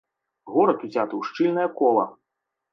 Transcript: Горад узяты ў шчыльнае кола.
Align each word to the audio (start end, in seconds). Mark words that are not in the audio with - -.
Горад 0.53 0.79
узяты 0.87 1.13
ў 1.19 1.29
шчыльнае 1.29 1.69
кола. 1.79 2.11